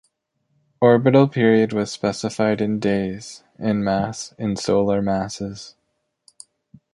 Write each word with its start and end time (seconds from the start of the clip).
Orbital 0.81 1.27
period 1.27 1.73
was 1.73 1.91
specified 1.91 2.59
in 2.59 2.79
days, 2.79 3.43
and 3.59 3.85
mass 3.85 4.33
in 4.39 4.55
Solar 4.55 4.99
masses. 4.99 5.75